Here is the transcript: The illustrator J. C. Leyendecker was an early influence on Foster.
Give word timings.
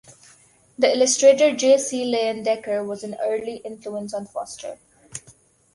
The 0.79 0.91
illustrator 0.97 1.55
J. 1.55 1.77
C. 1.77 2.11
Leyendecker 2.11 2.83
was 2.83 3.03
an 3.03 3.15
early 3.21 3.57
influence 3.57 4.15
on 4.15 4.25
Foster. 4.25 4.79